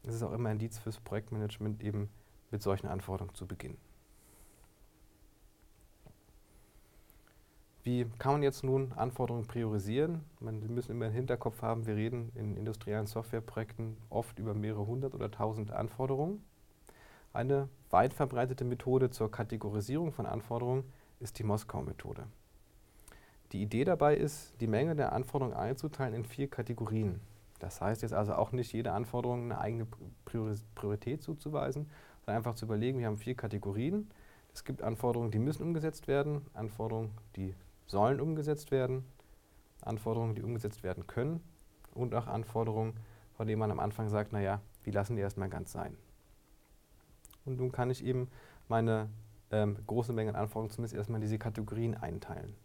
ist 0.04 0.14
es 0.14 0.24
auch 0.24 0.32
immer 0.32 0.48
ein 0.48 0.54
Indiz 0.54 0.78
fürs 0.80 1.02
Projektmanagement, 1.02 1.84
eben 1.84 2.08
mit 2.50 2.62
solchen 2.62 2.88
Anforderungen 2.88 3.36
zu 3.36 3.46
beginnen. 3.46 3.78
Wie 7.84 8.06
kann 8.20 8.32
man 8.32 8.42
jetzt 8.42 8.64
nun 8.64 8.94
Anforderungen 8.94 9.48
priorisieren? 9.48 10.24
Wir 10.40 10.54
müssen 10.54 10.92
immer 10.92 11.08
im 11.08 11.12
Hinterkopf 11.12 11.62
haben, 11.62 11.86
wir 11.86 11.98
reden 11.98 12.32
in 12.34 12.56
industriellen 12.56 13.08
Softwareprojekten 13.08 13.98
oft 14.10 14.40
über 14.40 14.54
mehrere 14.54 14.88
hundert 14.88 15.14
oder 15.14 15.30
tausend 15.30 15.72
Anforderungen. 15.72 16.42
Eine 17.34 17.68
weit 17.90 18.14
verbreitete 18.14 18.64
Methode 18.64 19.10
zur 19.10 19.30
Kategorisierung 19.30 20.14
von 20.14 20.26
Anforderungen 20.26 20.86
ist 21.20 21.38
die 21.38 21.44
Moskau-Methode. 21.44 22.28
Die 23.52 23.62
Idee 23.62 23.84
dabei 23.84 24.16
ist, 24.16 24.54
die 24.62 24.68
Menge 24.68 24.96
der 24.96 25.12
Anforderungen 25.12 25.56
einzuteilen 25.56 26.14
in 26.14 26.26
vier 26.26 26.50
Kategorien. 26.50 27.20
Das 27.60 27.82
heißt 27.82 28.02
jetzt 28.02 28.14
also 28.14 28.34
auch 28.34 28.54
nicht 28.54 28.72
jede 28.74 28.94
Anforderung 28.94 29.44
eine 29.44 29.60
eigene 29.60 29.88
Priorität 30.26 31.22
zuzuweisen, 31.22 31.90
sondern 32.26 32.38
einfach 32.38 32.56
zu 32.56 32.66
überlegen, 32.66 33.00
wir 33.00 33.08
haben 33.08 33.18
vier 33.18 33.36
Kategorien. 33.36 34.10
Es 34.54 34.64
gibt 34.64 34.82
Anforderungen, 34.82 35.32
die 35.32 35.40
müssen 35.40 35.64
umgesetzt 35.64 36.08
werden, 36.08 36.46
Anforderungen, 36.54 37.12
die 37.36 37.54
sollen 37.86 38.20
umgesetzt 38.20 38.72
werden, 38.72 39.06
Anforderungen, 39.82 40.36
die 40.36 40.44
umgesetzt 40.44 40.82
werden 40.84 41.06
können 41.08 41.42
und 41.94 42.16
auch 42.16 42.28
Anforderungen, 42.28 42.94
von 43.36 43.48
denen 43.48 43.60
man 43.60 43.72
am 43.72 43.80
Anfang 43.80 44.10
sagt, 44.10 44.32
naja, 44.34 44.62
wir 44.84 44.94
lassen 44.94 45.16
die 45.16 45.22
erstmal 45.22 45.50
ganz 45.50 45.72
sein. 45.72 45.98
Und 47.46 47.58
nun 47.58 47.72
kann 47.72 47.90
ich 47.90 48.04
eben 48.04 48.30
meine 48.70 49.10
ähm, 49.52 49.78
große 49.88 50.14
Menge 50.14 50.30
an 50.32 50.36
Anforderungen 50.36 50.72
zumindest 50.72 50.96
erstmal 50.96 51.18
in 51.18 51.24
diese 51.24 51.38
Kategorien 51.38 51.96
einteilen. 51.96 52.56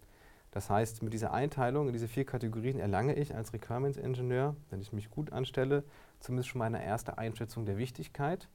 Das 0.56 0.70
heißt, 0.70 1.02
mit 1.02 1.12
dieser 1.12 1.34
Einteilung 1.34 1.86
in 1.86 1.92
diese 1.92 2.08
vier 2.08 2.24
Kategorien 2.24 2.78
erlange 2.78 3.12
ich 3.12 3.34
als 3.34 3.52
Requirements 3.52 3.98
Engineer, 3.98 4.56
wenn 4.70 4.80
ich 4.80 4.90
mich 4.90 5.10
gut 5.10 5.30
anstelle, 5.30 5.84
zumindest 6.18 6.48
schon 6.48 6.60
mal 6.60 6.64
eine 6.64 6.82
erste 6.82 7.18
Einschätzung 7.18 7.66
der 7.66 7.76
Wichtigkeit 7.76 8.48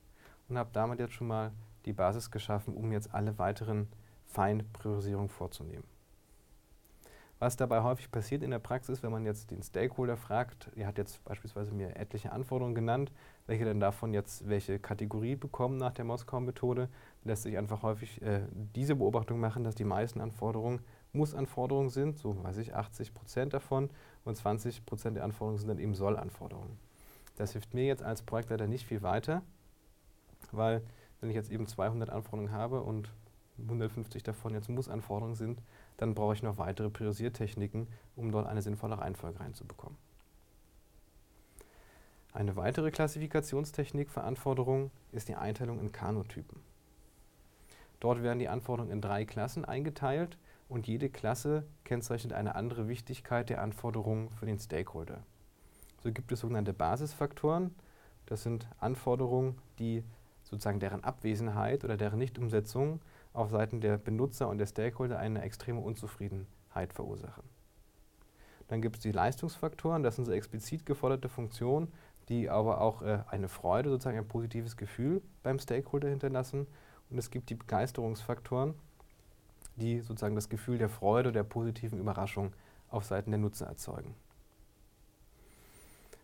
und 0.49 0.57
habe 0.57 0.71
damit 0.73 0.97
jetzt 0.97 1.13
schon 1.13 1.27
mal 1.27 1.51
die 1.85 1.93
Basis 1.93 2.31
geschaffen, 2.31 2.73
um 2.73 2.91
jetzt 2.91 3.13
alle 3.13 3.37
weiteren 3.37 3.87
Feinpriorisierungen 4.25 5.29
vorzunehmen. 5.29 5.83
Was 7.37 7.55
dabei 7.55 7.83
häufig 7.83 8.09
passiert 8.09 8.41
in 8.41 8.49
der 8.49 8.57
Praxis, 8.57 9.03
wenn 9.03 9.11
man 9.11 9.23
jetzt 9.23 9.51
den 9.51 9.61
Stakeholder 9.61 10.17
fragt, 10.17 10.71
er 10.75 10.87
hat 10.87 10.97
jetzt 10.97 11.23
beispielsweise 11.23 11.71
mir 11.71 11.95
etliche 11.97 12.31
Anforderungen 12.31 12.73
genannt, 12.73 13.11
welche 13.45 13.65
denn 13.65 13.79
davon 13.79 14.11
jetzt 14.11 14.49
welche 14.49 14.79
Kategorie 14.79 15.35
bekommen 15.35 15.77
nach 15.77 15.93
der 15.93 16.05
Moskau-Methode, 16.05 16.89
lässt 17.25 17.43
sich 17.43 17.59
einfach 17.59 17.83
häufig 17.83 18.19
äh, 18.23 18.41
diese 18.75 18.95
Beobachtung 18.95 19.39
machen, 19.39 19.63
dass 19.63 19.75
die 19.75 19.85
meisten 19.85 20.19
Anforderungen 20.19 20.81
Muss-Anforderungen 21.13 21.89
sind, 21.89 22.17
so 22.17 22.41
weiß 22.43 22.57
ich 22.57 22.73
80 22.73 23.13
Prozent 23.13 23.53
davon 23.53 23.89
und 24.23 24.35
20 24.35 24.85
Prozent 24.85 25.17
der 25.17 25.23
Anforderungen 25.23 25.57
sind 25.59 25.67
dann 25.67 25.79
eben 25.79 25.93
Soll-Anforderungen. 25.93 26.77
Das 27.37 27.51
hilft 27.51 27.73
mir 27.73 27.85
jetzt 27.85 28.03
als 28.03 28.21
Projektleiter 28.21 28.67
nicht 28.67 28.85
viel 28.85 29.01
weiter, 29.01 29.41
weil 30.51 30.81
wenn 31.19 31.29
ich 31.29 31.35
jetzt 31.35 31.51
eben 31.51 31.67
200 31.67 32.09
Anforderungen 32.09 32.51
habe 32.51 32.81
und 32.81 33.09
150 33.57 34.23
davon 34.23 34.53
jetzt 34.53 34.69
Muss-Anforderungen 34.69 35.35
sind, 35.35 35.61
dann 35.97 36.15
brauche 36.15 36.33
ich 36.33 36.43
noch 36.43 36.57
weitere 36.57 36.89
Priorisiertechniken, 36.89 37.87
um 38.15 38.31
dort 38.31 38.47
eine 38.47 38.61
sinnvolle 38.61 38.97
Reihenfolge 38.97 39.39
reinzubekommen. 39.39 39.97
Eine 42.33 42.55
weitere 42.55 42.91
Klassifikationstechnik 42.91 44.09
für 44.09 44.23
Anforderungen 44.23 44.89
ist 45.11 45.27
die 45.27 45.35
Einteilung 45.35 45.79
in 45.79 45.91
Kanotypen. 45.91 46.61
Dort 47.99 48.23
werden 48.23 48.39
die 48.39 48.47
Anforderungen 48.47 48.93
in 48.93 49.01
drei 49.01 49.25
Klassen 49.25 49.65
eingeteilt 49.65 50.37
und 50.71 50.87
jede 50.87 51.09
Klasse 51.09 51.65
kennzeichnet 51.83 52.31
eine 52.31 52.55
andere 52.55 52.87
Wichtigkeit 52.87 53.49
der 53.49 53.61
Anforderungen 53.61 54.29
für 54.29 54.45
den 54.45 54.57
Stakeholder. 54.57 55.21
So 56.01 56.11
gibt 56.13 56.31
es 56.31 56.39
sogenannte 56.39 56.71
Basisfaktoren. 56.71 57.75
Das 58.25 58.43
sind 58.43 58.67
Anforderungen, 58.79 59.57
die 59.79 60.03
sozusagen 60.43 60.79
deren 60.79 61.03
Abwesenheit 61.03 61.83
oder 61.83 61.97
deren 61.97 62.19
Nichtumsetzung 62.19 63.01
auf 63.33 63.49
Seiten 63.49 63.81
der 63.81 63.97
Benutzer 63.97 64.47
und 64.47 64.59
der 64.59 64.65
Stakeholder 64.65 65.19
eine 65.19 65.41
extreme 65.41 65.81
Unzufriedenheit 65.81 66.93
verursachen. 66.93 67.43
Dann 68.69 68.81
gibt 68.81 68.95
es 68.95 69.01
die 69.01 69.11
Leistungsfaktoren, 69.11 70.03
das 70.03 70.15
sind 70.15 70.23
so 70.25 70.31
explizit 70.31 70.85
geforderte 70.85 71.27
Funktionen, 71.27 71.91
die 72.29 72.49
aber 72.49 72.79
auch 72.79 73.01
äh, 73.01 73.19
eine 73.29 73.49
Freude, 73.49 73.89
sozusagen 73.89 74.17
ein 74.17 74.27
positives 74.27 74.77
Gefühl 74.77 75.21
beim 75.43 75.59
Stakeholder 75.59 76.07
hinterlassen. 76.07 76.65
Und 77.09 77.17
es 77.17 77.29
gibt 77.29 77.49
die 77.49 77.55
Begeisterungsfaktoren, 77.55 78.73
die 79.75 80.01
sozusagen 80.01 80.35
das 80.35 80.49
Gefühl 80.49 80.77
der 80.77 80.89
Freude, 80.89 81.31
der 81.31 81.43
positiven 81.43 81.99
Überraschung 81.99 82.53
auf 82.89 83.05
Seiten 83.05 83.31
der 83.31 83.39
Nutzer 83.39 83.67
erzeugen. 83.67 84.15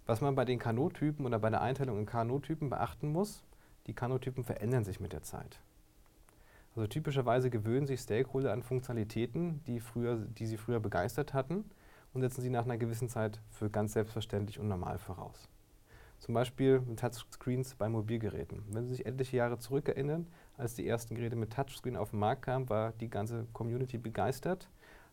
Was 0.06 0.22
man 0.22 0.36
bei 0.36 0.46
den 0.46 0.60
Kanotypen 0.60 1.26
oder 1.26 1.40
bei 1.40 1.50
der 1.50 1.62
Einteilung 1.62 2.00
in 2.00 2.06
Kanotypen 2.06 2.70
beachten 2.70 3.12
muss, 3.12 3.44
die 3.88 3.94
Kanotypen 3.94 4.44
verändern 4.44 4.84
sich 4.84 5.00
mit 5.00 5.14
der 5.14 5.24
Zeit. 5.24 5.60
Also 6.76 6.88
typischerweise 6.88 7.50
gewöhnen 7.50 7.88
sich 7.88 8.02
Stakeholder 8.02 8.54
an 8.54 8.62
Funktionalitäten, 8.62 9.64
die, 9.66 9.80
früher, 9.80 10.18
die 10.18 10.46
sie 10.46 10.58
früher 10.58 10.80
begeistert 10.80 11.34
hatten 11.34 11.66
und 12.14 12.22
setzen 12.22 12.42
sie 12.42 12.50
nach 12.50 12.66
einer 12.66 12.78
gewissen 12.78 13.10
Zeit 13.10 13.40
für 13.50 13.70
ganz 13.70 13.94
selbstverständlich 13.94 14.60
und 14.60 14.68
normal 14.68 14.98
voraus. 14.98 15.50
Zum 16.20 16.34
Beispiel 16.34 16.80
mit 16.82 17.00
Touchscreens 17.00 17.76
bei 17.76 17.90
Mobilgeräten. 17.90 18.64
Wenn 18.70 18.88
Sie 18.88 18.96
sich 18.96 19.06
etliche 19.06 19.38
Jahre 19.38 19.60
zurückerinnern, 19.60 20.28
als 20.58 20.74
die 20.74 20.88
ersten 20.88 21.16
Geräte 21.16 21.36
mit 21.36 21.54
Touchscreen 21.54 21.96
auf 21.96 22.10
den 22.10 22.20
Markt 22.20 22.42
kamen, 22.44 22.70
war 22.70 22.92
die 22.94 23.10
ganze 23.10 23.46
Community 23.54 23.98
begeistert. 23.98 24.70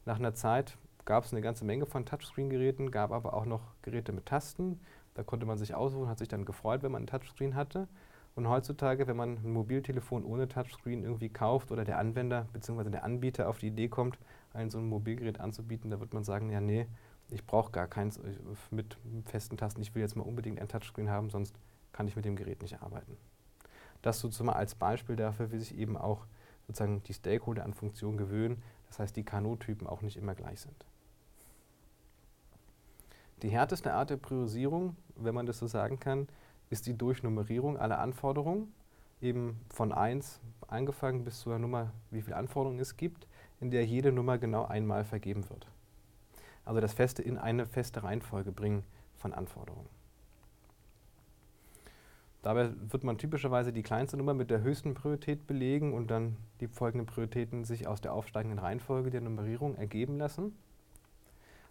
Nach 0.07 0.19
einer 0.19 0.35
Zeit 0.35 0.79
gab 1.05 1.25
es 1.25 1.33
eine 1.33 1.43
ganze 1.43 1.65
Menge 1.65 1.87
von 1.87 2.07
Touchscreen-Geräten, 2.07 2.91
gab 2.91 3.13
aber 3.13 3.35
auch 3.35 3.45
noch 3.45 3.61
Geräte 3.83 4.13
mit 4.13 4.27
Tasten. 4.27 4.81
Da 5.15 5.23
konnte 5.23 5.47
man 5.47 5.59
sich 5.59 5.75
aussuchen, 5.75 6.09
hat 6.09 6.19
sich 6.19 6.29
dann 6.29 6.45
gefreut, 6.45 6.83
wenn 6.83 6.93
man 6.93 7.03
ein 7.03 7.07
Touchscreen 7.07 7.55
hatte. 7.55 7.87
Und 8.35 8.49
heutzutage, 8.49 9.07
wenn 9.07 9.17
man 9.17 9.39
ein 9.45 9.53
Mobiltelefon 9.53 10.25
ohne 10.25 10.49
Touchscreen 10.49 11.05
irgendwie 11.05 11.29
kauft 11.29 11.71
oder 11.71 11.85
der 11.85 11.99
Anwender 11.99 12.49
bzw. 12.53 12.91
der 12.91 13.05
Anbieter 13.05 13.49
auf 13.49 13.59
die 13.59 13.69
Idee 13.69 13.89
kommt, 13.89 14.19
ein 14.53 14.71
so 14.71 14.79
ein 14.79 14.89
Mobilgerät 14.89 15.41
anzubieten, 15.41 15.91
da 15.91 16.01
wird 16.01 16.15
man 16.15 16.25
sagen, 16.25 16.51
ja 16.51 16.61
nee, 16.61 16.87
ich 17.31 17.45
brauche 17.47 17.73
gar 17.73 17.87
keins 17.87 18.21
mit 18.71 18.97
festen 19.27 19.57
Tasten, 19.57 19.83
ich 19.83 19.95
will 19.95 20.03
jetzt 20.03 20.17
mal 20.17 20.23
unbedingt 20.23 20.61
ein 20.61 20.69
Touchscreen 20.69 21.11
haben, 21.11 21.31
sonst 21.31 21.55
kann 21.93 22.09
ich 22.09 22.17
mit 22.17 22.25
dem 22.25 22.37
Gerät 22.37 22.63
nicht 22.63 22.83
arbeiten. 22.83 23.17
Das 24.03 24.21
sozusagen 24.21 24.51
als 24.51 24.75
Beispiel 24.75 25.17
dafür, 25.17 25.51
wie 25.53 25.59
sich 25.59 25.77
eben 25.77 25.97
auch 25.97 26.27
sozusagen 26.67 27.03
die 27.05 27.15
Stakeholder 27.15 27.65
an 27.65 27.75
Funktionen 27.75 28.17
gewöhnen, 28.17 28.63
das 28.87 28.99
heißt 28.99 29.17
die 29.17 29.25
Kanotypen 29.25 29.87
auch 29.87 30.03
nicht 30.03 30.17
immer 30.17 30.35
gleich 30.35 30.61
sind. 30.61 30.85
Die 33.43 33.51
härteste 33.51 33.93
Art 33.93 34.11
der 34.11 34.17
Priorisierung, 34.17 34.97
wenn 35.17 35.35
man 35.35 35.47
das 35.47 35.59
so 35.59 35.67
sagen 35.67 35.99
kann, 35.99 36.29
ist 36.71 36.87
die 36.87 36.97
Durchnummerierung 36.97 37.77
aller 37.77 37.99
Anforderungen, 37.99 38.73
eben 39.21 39.61
von 39.69 39.93
1 39.93 40.41
angefangen 40.67 41.25
bis 41.25 41.41
zur 41.41 41.59
Nummer, 41.59 41.93
wie 42.11 42.23
viele 42.23 42.37
Anforderungen 42.37 42.81
es 42.81 42.97
gibt, 42.97 43.27
in 43.61 43.71
der 43.71 43.85
jede 43.85 44.13
Nummer 44.13 44.39
genau 44.39 44.65
einmal 44.65 45.05
vergeben 45.05 45.49
wird. 45.51 45.67
Also 46.65 46.81
das 46.81 46.95
Feste 46.95 47.23
in 47.23 47.39
eine 47.39 47.67
feste 47.67 48.03
Reihenfolge 48.03 48.53
bringen 48.53 48.85
von 49.17 49.33
Anforderungen. 49.33 49.89
Dabei 52.43 52.71
wird 52.91 53.05
man 53.05 53.17
typischerweise 53.17 53.73
die 53.73 53.83
kleinste 53.83 54.19
Nummer 54.19 54.35
mit 54.35 54.51
der 54.51 54.61
höchsten 54.61 54.93
Priorität 54.93 55.47
belegen 55.47 55.95
und 55.95 56.11
dann 56.11 56.37
die 56.61 56.69
folgenden 56.69 57.07
Prioritäten 57.07 57.65
sich 57.65 57.87
aus 57.87 58.03
der 58.03 58.13
aufsteigenden 58.13 58.59
Reihenfolge 58.59 59.11
der 59.11 59.23
Nummerierung 59.23 59.77
ergeben 59.77 60.19
lassen. 60.19 60.55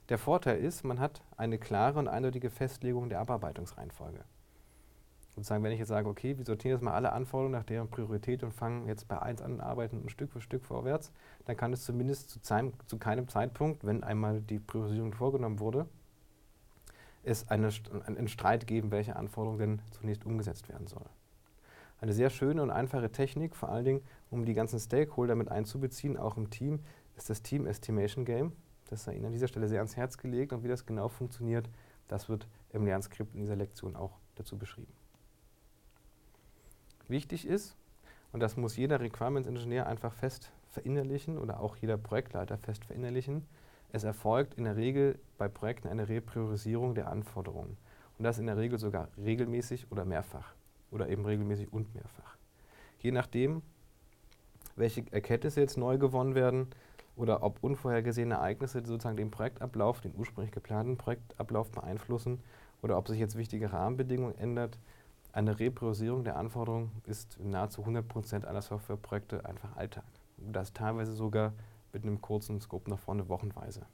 Der 0.10 0.18
Vorteil 0.18 0.58
ist, 0.58 0.84
man 0.84 1.00
hat 1.00 1.22
eine 1.38 1.60
klare 1.60 2.00
und 2.00 2.08
eindeutige 2.08 2.50
Festlegung 2.50 3.10
der 3.10 3.20
Abarbeitungsreihenfolge 3.20 4.24
sozusagen, 5.36 5.64
wenn 5.64 5.72
ich 5.72 5.80
jetzt 5.80 5.90
sage, 5.90 6.08
okay, 6.08 6.38
wir 6.38 6.46
sortieren 6.46 6.78
jetzt 6.78 6.84
mal 6.84 6.94
alle 6.94 7.12
Anforderungen 7.12 7.54
nach 7.54 7.64
deren 7.64 7.90
Priorität 7.90 8.44
und 8.44 8.54
fangen 8.54 8.88
jetzt 8.88 9.08
bei 9.08 9.20
1 9.20 9.42
an 9.42 9.54
und 9.54 9.62
arbeiten 9.62 10.08
Stück 10.10 10.32
für 10.32 10.42
Stück 10.42 10.64
vorwärts, 10.64 11.12
dann 11.46 11.58
kann 11.58 11.74
es 11.74 11.84
zumindest 11.84 12.30
zu, 12.30 12.40
zu 12.86 12.98
keinem 12.98 13.28
Zeitpunkt, 13.28 13.86
wenn 13.86 14.04
einmal 14.04 14.42
die 14.42 14.60
Priorisierung 14.60 15.14
vorgenommen 15.14 15.60
wurde, 15.60 15.88
es 17.24 17.48
eine, 17.50 17.70
einen 18.06 18.28
Streit 18.28 18.68
geben, 18.68 18.92
welche 18.92 19.16
Anforderung 19.16 19.58
denn 19.58 19.82
zunächst 19.92 20.26
umgesetzt 20.26 20.70
werden 20.70 20.88
soll. 20.88 21.06
Eine 22.00 22.14
sehr 22.14 22.30
schöne 22.30 22.62
und 22.62 22.70
einfache 22.70 23.12
Technik, 23.12 23.56
vor 23.56 23.70
allen 23.70 23.86
Dingen, 23.86 24.02
um 24.30 24.46
die 24.46 24.54
ganzen 24.54 24.78
Stakeholder 24.78 25.36
mit 25.36 25.50
einzubeziehen, 25.50 26.18
auch 26.18 26.38
im 26.38 26.50
Team, 26.50 26.82
ist 27.16 27.30
das 27.30 27.42
Team 27.42 27.66
Estimation 27.66 28.26
Game. 28.26 28.52
Das 28.90 29.06
sei 29.06 29.16
Ihnen 29.16 29.26
an 29.26 29.32
dieser 29.32 29.48
Stelle 29.48 29.70
sehr 29.70 29.80
ans 29.80 29.96
Herz 29.96 30.18
gelegt 30.18 30.52
und 30.52 30.64
wie 30.64 30.68
das 30.68 30.86
genau 30.86 31.08
funktioniert, 31.08 31.70
das 32.10 32.28
wird 32.28 32.48
im 32.72 32.86
Lernskript 32.86 33.34
in 33.34 33.40
dieser 33.40 33.56
Lektion 33.56 33.96
auch 33.96 34.20
dazu 34.36 34.58
beschrieben 34.58 34.94
wichtig 37.08 37.48
ist, 37.48 37.76
und 38.32 38.40
das 38.40 38.58
muss 38.58 38.78
jeder 38.78 39.00
Requirements 39.00 39.48
Engineer 39.48 39.88
einfach 39.88 40.14
fest 40.14 40.52
verinnerlichen 40.70 41.38
oder 41.38 41.60
auch 41.60 41.76
jeder 41.78 41.98
Projektleiter 41.98 42.58
fest 42.58 42.86
verinnerlichen, 42.86 43.46
es 43.92 44.04
erfolgt 44.04 44.56
in 44.56 44.64
der 44.64 44.76
Regel 44.76 45.20
bei 45.38 45.48
Projekten 45.48 45.88
eine 45.88 46.10
Repriorisierung 46.10 46.96
der 46.96 47.10
Anforderungen. 47.10 47.78
Und 48.18 48.24
das 48.24 48.40
in 48.40 48.48
der 48.48 48.58
Regel 48.58 48.80
sogar 48.80 49.10
regelmäßig 49.24 49.92
oder 49.92 50.04
mehrfach. 50.04 50.56
Oder 50.90 51.10
eben 51.10 51.26
regelmäßig 51.26 51.72
und 51.72 51.94
mehrfach. 51.94 52.38
Je 53.00 53.12
nachdem, 53.12 53.62
welche 54.76 55.04
Erkenntnisse 55.12 55.62
jetzt 55.62 55.78
neu 55.78 56.00
gewonnen 56.00 56.34
werden 56.34 56.68
oder 57.16 57.44
ob 57.44 57.64
unvorhergesehene 57.64 58.36
Ereignisse 58.36 58.84
sozusagen 58.84 59.18
den 59.18 59.30
Projektablauf, 59.30 60.02
den 60.02 60.16
ursprünglich 60.16 60.52
geplanten 60.52 60.98
Projektablauf 60.98 61.72
beeinflussen 61.72 62.42
oder 62.82 62.98
ob 62.98 63.08
sich 63.08 63.20
jetzt 63.20 63.38
wichtige 63.38 63.72
Rahmenbedingungen 63.72 64.38
ändert, 64.38 64.80
eine 65.34 65.60
Repriorisierung 65.60 66.24
der 66.24 66.38
Anforderungen 66.38 66.92
ist 67.06 67.38
in 67.38 67.50
nahezu 67.50 67.82
100% 67.82 68.46
aller 68.46 68.62
Softwareprojekte 68.62 69.46
einfach 69.46 69.76
Alltag. 69.76 70.06
Das 70.38 70.74
teilweise 70.74 71.16
sogar 71.16 71.54
mit 71.92 72.04
einem 72.04 72.22
kurzen 72.22 72.62
Scope 72.62 72.90
nach 72.90 73.00
vorne 73.00 73.28
wochenweise. 73.30 73.86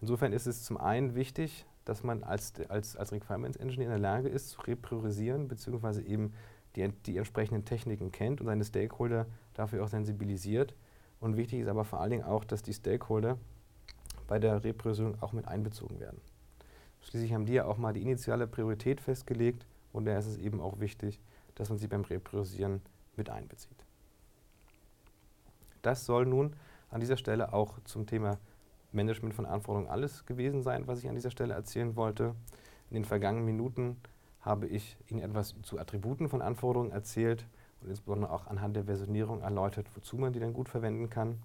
Insofern 0.00 0.34
ist 0.34 0.46
es 0.46 0.62
zum 0.62 0.76
einen 0.76 1.14
wichtig, 1.14 1.64
dass 1.86 2.02
man 2.02 2.22
als, 2.22 2.52
als, 2.68 2.96
als 2.96 3.12
Requirements 3.12 3.56
Engineer 3.56 3.86
in 3.86 3.90
der 3.92 3.98
Lage 3.98 4.28
ist, 4.28 4.50
zu 4.50 4.60
repriorisieren, 4.60 5.48
beziehungsweise 5.48 6.02
eben 6.02 6.34
die, 6.76 6.86
die 7.06 7.16
entsprechenden 7.16 7.64
Techniken 7.64 8.12
kennt 8.12 8.40
und 8.40 8.46
seine 8.46 8.64
Stakeholder 8.64 9.26
dafür 9.54 9.84
auch 9.84 9.88
sensibilisiert. 9.88 10.74
Und 11.20 11.38
wichtig 11.38 11.60
ist 11.60 11.68
aber 11.68 11.84
vor 11.84 12.00
allen 12.00 12.10
Dingen 12.10 12.24
auch, 12.24 12.44
dass 12.44 12.62
die 12.62 12.74
Stakeholder 12.74 13.38
bei 14.26 14.38
der 14.38 14.64
Repriorisierung 14.64 15.22
auch 15.22 15.32
mit 15.32 15.48
einbezogen 15.48 15.98
werden. 15.98 16.20
Schließlich 17.00 17.32
haben 17.32 17.46
die 17.46 17.54
ja 17.54 17.64
auch 17.64 17.78
mal 17.78 17.94
die 17.94 18.02
initiale 18.02 18.46
Priorität 18.46 19.00
festgelegt 19.00 19.66
und 19.94 20.04
daher 20.04 20.18
ist 20.18 20.26
es 20.26 20.38
eben 20.38 20.60
auch 20.60 20.80
wichtig, 20.80 21.20
dass 21.54 21.70
man 21.70 21.78
sie 21.78 21.86
beim 21.86 22.02
Repriorisieren 22.02 22.82
mit 23.16 23.30
einbezieht. 23.30 23.86
Das 25.82 26.04
soll 26.04 26.26
nun 26.26 26.54
an 26.90 27.00
dieser 27.00 27.16
Stelle 27.16 27.52
auch 27.52 27.78
zum 27.84 28.06
Thema 28.06 28.38
Management 28.92 29.34
von 29.34 29.46
Anforderungen 29.46 29.90
alles 29.90 30.26
gewesen 30.26 30.62
sein, 30.62 30.86
was 30.86 30.98
ich 30.98 31.08
an 31.08 31.14
dieser 31.14 31.30
Stelle 31.30 31.54
erzählen 31.54 31.94
wollte. 31.96 32.34
In 32.90 32.94
den 32.94 33.04
vergangenen 33.04 33.46
Minuten 33.46 33.96
habe 34.40 34.66
ich 34.66 34.96
Ihnen 35.08 35.20
etwas 35.20 35.54
zu 35.62 35.78
Attributen 35.78 36.28
von 36.28 36.42
Anforderungen 36.42 36.90
erzählt 36.90 37.46
und 37.80 37.88
insbesondere 37.88 38.32
auch 38.32 38.46
anhand 38.48 38.76
der 38.76 38.84
Versionierung 38.84 39.42
erläutert, 39.42 39.86
wozu 39.94 40.16
man 40.16 40.32
die 40.32 40.40
dann 40.40 40.54
gut 40.54 40.68
verwenden 40.68 41.08
kann. 41.08 41.38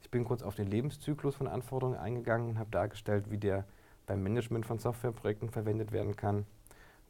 Ich 0.00 0.10
bin 0.10 0.24
kurz 0.24 0.42
auf 0.42 0.54
den 0.54 0.66
Lebenszyklus 0.66 1.36
von 1.36 1.46
Anforderungen 1.46 1.98
eingegangen 1.98 2.48
und 2.50 2.58
habe 2.58 2.70
dargestellt, 2.70 3.30
wie 3.30 3.38
der 3.38 3.64
beim 4.06 4.22
Management 4.22 4.64
von 4.66 4.78
Softwareprojekten 4.78 5.50
verwendet 5.50 5.92
werden 5.92 6.16
kann 6.16 6.46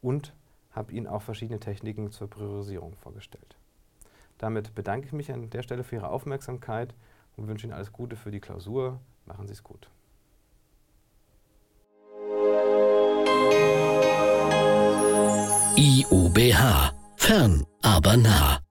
und 0.01 0.33
habe 0.73 0.91
Ihnen 0.91 1.07
auch 1.07 1.21
verschiedene 1.21 1.59
Techniken 1.59 2.11
zur 2.11 2.29
Priorisierung 2.29 2.95
vorgestellt. 2.95 3.55
Damit 4.37 4.75
bedanke 4.75 5.07
ich 5.07 5.13
mich 5.13 5.31
an 5.31 5.49
der 5.49 5.63
Stelle 5.63 5.83
für 5.83 5.95
Ihre 5.95 6.09
Aufmerksamkeit 6.09 6.93
und 7.37 7.47
wünsche 7.47 7.67
Ihnen 7.67 7.73
alles 7.73 7.93
Gute 7.93 8.15
für 8.15 8.31
die 8.31 8.39
Klausur. 8.39 8.99
Machen 9.25 9.47
Sie 9.47 9.53
es 9.53 9.63
gut. 9.63 9.89
IUBH. 15.77 16.91
Fern, 17.15 17.65
aber 17.81 18.17
nah. 18.17 18.62